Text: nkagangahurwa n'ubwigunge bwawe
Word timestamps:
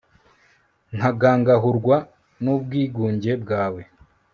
nkagangahurwa 0.95 1.97
n'ubwigunge 2.43 3.31
bwawe 3.43 3.81